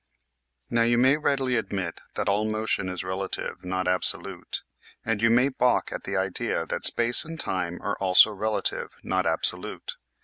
[0.71, 4.63] Now you may readily admit that all motion is rela tive, not absolute,
[5.05, 8.95] and yet you may balk at the idea that space and time are also relative,
[9.03, 9.97] not absolute.